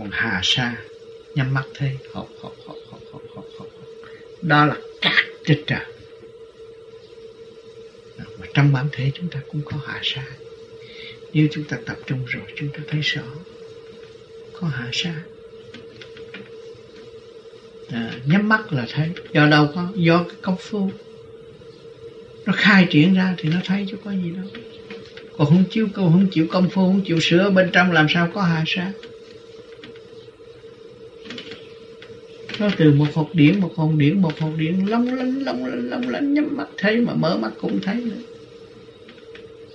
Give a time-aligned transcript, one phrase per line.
[0.00, 0.76] còn hà sa.
[1.34, 3.68] Nhắm mắt thấy hộp hộp hộp hộp hộp hộp hộp
[4.42, 5.84] đó là cát trên trời.
[8.18, 10.24] Mà trong bản thể chúng ta cũng có hạ sa.
[11.32, 13.22] Nếu chúng ta tập trung rồi chúng ta thấy rõ
[14.60, 15.14] có hạ sa.
[17.88, 19.10] À, nhắm mắt là thấy.
[19.32, 19.88] Do đâu có?
[19.94, 20.90] Do cái công phu.
[22.46, 24.44] Nó khai triển ra thì nó thấy chứ có gì đâu.
[25.38, 28.42] Còn không chịu không chịu công phu không chịu sửa bên trong làm sao có
[28.42, 28.92] hạ sa
[32.60, 35.88] nó từ một hột điển, một hồn điển, một hồn điển, long lanh long lanh
[35.90, 38.22] long lanh, nhắm mắt thấy mà mở mắt cũng thấy nữa.